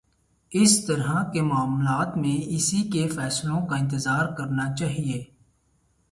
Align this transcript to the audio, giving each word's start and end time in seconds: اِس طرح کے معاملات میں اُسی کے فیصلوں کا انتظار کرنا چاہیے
اِس 0.51 0.71
طرح 0.85 1.11
کے 1.33 1.41
معاملات 1.41 2.17
میں 2.17 2.35
اُسی 2.55 2.81
کے 2.93 3.07
فیصلوں 3.07 3.65
کا 3.67 3.75
انتظار 3.75 4.25
کرنا 4.37 4.73
چاہیے 4.75 5.23